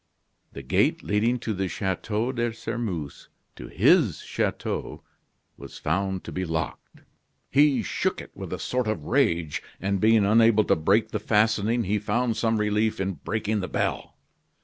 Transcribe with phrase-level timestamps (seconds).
[0.53, 5.03] The gate leading to the Chateau de Sairmeuse, to his chateau,
[5.57, 7.01] was found to be locked.
[7.51, 11.83] He shook it with a sort of rage; and, being unable to break the fastening,
[11.83, 14.15] he found some relief in breaking the bell.